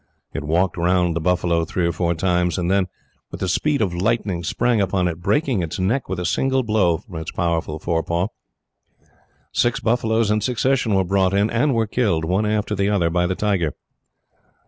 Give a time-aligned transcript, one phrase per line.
[0.33, 2.87] It walked round the buffalo three or four times, and then,
[3.29, 6.97] with the speed of lightning, sprang upon it, breaking its neck with a single blow
[6.97, 8.29] from its powerful forepaw.
[9.51, 13.27] Six buffaloes in succession were brought in, and were killed, one after the other, by
[13.27, 13.75] the tiger.